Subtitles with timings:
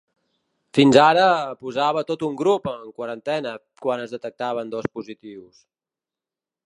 [0.77, 1.25] Fins ara,
[1.65, 3.51] posava tot un grup en quarantena
[3.87, 5.63] quan es detectaven dos positius.